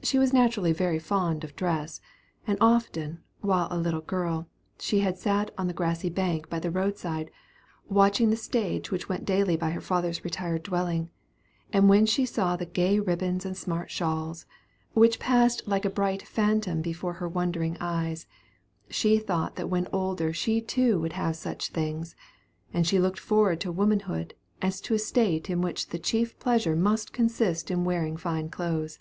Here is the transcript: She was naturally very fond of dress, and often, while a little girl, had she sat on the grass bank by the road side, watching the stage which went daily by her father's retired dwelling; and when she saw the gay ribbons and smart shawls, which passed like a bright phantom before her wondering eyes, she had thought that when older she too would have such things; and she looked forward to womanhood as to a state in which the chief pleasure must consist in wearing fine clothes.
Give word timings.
She 0.00 0.16
was 0.16 0.32
naturally 0.32 0.72
very 0.72 1.00
fond 1.00 1.42
of 1.42 1.56
dress, 1.56 2.00
and 2.46 2.56
often, 2.60 3.24
while 3.40 3.66
a 3.68 3.76
little 3.76 4.00
girl, 4.00 4.46
had 4.76 4.80
she 4.82 5.12
sat 5.14 5.50
on 5.58 5.66
the 5.66 5.72
grass 5.72 6.04
bank 6.08 6.48
by 6.48 6.60
the 6.60 6.70
road 6.70 6.96
side, 6.98 7.32
watching 7.88 8.30
the 8.30 8.36
stage 8.36 8.92
which 8.92 9.08
went 9.08 9.24
daily 9.24 9.56
by 9.56 9.70
her 9.72 9.80
father's 9.80 10.22
retired 10.24 10.62
dwelling; 10.62 11.10
and 11.72 11.88
when 11.88 12.06
she 12.06 12.24
saw 12.24 12.54
the 12.54 12.64
gay 12.64 13.00
ribbons 13.00 13.44
and 13.44 13.56
smart 13.56 13.90
shawls, 13.90 14.46
which 14.92 15.18
passed 15.18 15.66
like 15.66 15.84
a 15.84 15.90
bright 15.90 16.22
phantom 16.22 16.80
before 16.80 17.14
her 17.14 17.28
wondering 17.28 17.76
eyes, 17.80 18.28
she 18.88 19.16
had 19.16 19.26
thought 19.26 19.56
that 19.56 19.68
when 19.68 19.88
older 19.92 20.32
she 20.32 20.60
too 20.60 21.00
would 21.00 21.14
have 21.14 21.34
such 21.34 21.70
things; 21.70 22.14
and 22.72 22.86
she 22.86 23.00
looked 23.00 23.18
forward 23.18 23.60
to 23.60 23.72
womanhood 23.72 24.32
as 24.62 24.80
to 24.80 24.94
a 24.94 24.98
state 25.00 25.50
in 25.50 25.60
which 25.60 25.88
the 25.88 25.98
chief 25.98 26.38
pleasure 26.38 26.76
must 26.76 27.12
consist 27.12 27.68
in 27.68 27.82
wearing 27.82 28.16
fine 28.16 28.48
clothes. 28.48 29.00